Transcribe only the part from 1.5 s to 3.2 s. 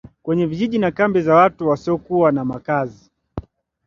wasiokuwa na makazi